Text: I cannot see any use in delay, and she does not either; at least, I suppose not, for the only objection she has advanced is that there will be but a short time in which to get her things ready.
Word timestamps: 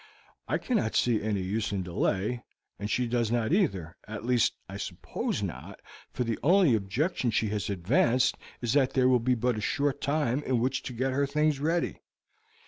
I 0.47 0.57
cannot 0.57 0.95
see 0.95 1.21
any 1.21 1.41
use 1.43 1.71
in 1.71 1.83
delay, 1.83 2.41
and 2.79 2.89
she 2.89 3.05
does 3.05 3.29
not 3.29 3.53
either; 3.53 3.97
at 4.07 4.25
least, 4.25 4.55
I 4.67 4.77
suppose 4.77 5.43
not, 5.43 5.79
for 6.11 6.23
the 6.23 6.39
only 6.41 6.73
objection 6.73 7.29
she 7.29 7.49
has 7.49 7.69
advanced 7.69 8.35
is 8.61 8.73
that 8.73 8.93
there 8.93 9.07
will 9.07 9.19
be 9.19 9.35
but 9.35 9.57
a 9.57 9.61
short 9.61 10.01
time 10.01 10.41
in 10.41 10.59
which 10.59 10.81
to 10.89 10.93
get 10.93 11.13
her 11.13 11.27
things 11.27 11.59
ready. 11.59 11.99